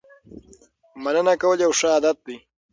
مننه 1.03 1.33
کول 1.41 1.57
یو 1.65 1.71
ښه 1.79 1.87
عادت 1.95 2.17
دی. 2.25 2.37